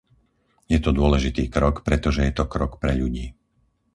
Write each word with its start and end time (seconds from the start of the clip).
Je 0.73 0.77
to 0.83 0.89
dôležitý 0.99 1.43
krok, 1.55 1.75
pretože 1.87 2.21
je 2.27 2.33
to 2.37 2.43
krok 2.53 2.71
pre 2.81 2.91
ľudí. 3.01 3.25